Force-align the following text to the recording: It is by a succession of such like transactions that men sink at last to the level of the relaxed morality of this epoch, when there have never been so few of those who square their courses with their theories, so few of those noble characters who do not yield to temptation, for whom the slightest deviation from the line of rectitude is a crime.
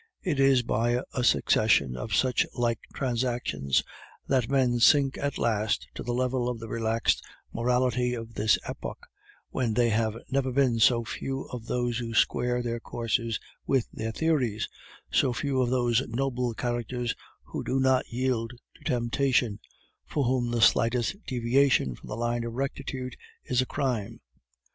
It 0.23 0.39
is 0.39 0.63
by 0.63 0.99
a 1.13 1.23
succession 1.23 1.95
of 1.95 2.15
such 2.15 2.47
like 2.55 2.79
transactions 2.91 3.83
that 4.27 4.49
men 4.49 4.79
sink 4.79 5.15
at 5.19 5.37
last 5.37 5.87
to 5.93 6.01
the 6.01 6.11
level 6.11 6.49
of 6.49 6.59
the 6.59 6.67
relaxed 6.67 7.23
morality 7.53 8.15
of 8.15 8.33
this 8.33 8.57
epoch, 8.67 8.97
when 9.51 9.75
there 9.75 9.91
have 9.91 10.17
never 10.31 10.51
been 10.51 10.79
so 10.79 11.05
few 11.05 11.43
of 11.51 11.67
those 11.67 11.99
who 11.99 12.15
square 12.15 12.63
their 12.63 12.79
courses 12.79 13.39
with 13.67 13.87
their 13.93 14.11
theories, 14.11 14.67
so 15.11 15.33
few 15.33 15.61
of 15.61 15.69
those 15.69 16.01
noble 16.07 16.55
characters 16.55 17.13
who 17.43 17.63
do 17.63 17.79
not 17.79 18.09
yield 18.11 18.53
to 18.77 18.83
temptation, 18.83 19.59
for 20.07 20.23
whom 20.23 20.49
the 20.49 20.61
slightest 20.61 21.15
deviation 21.27 21.93
from 21.93 22.07
the 22.09 22.17
line 22.17 22.43
of 22.43 22.53
rectitude 22.53 23.15
is 23.45 23.61
a 23.61 23.67
crime. 23.67 24.19